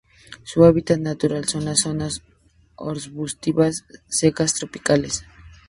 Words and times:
Su 0.43 0.65
hábitat 0.65 0.97
natural 0.97 1.45
son 1.45 1.65
las 1.65 1.81
zonas 1.81 2.23
arbustivas 2.75 3.85
secas 4.07 4.55
tropicales. 4.55 5.25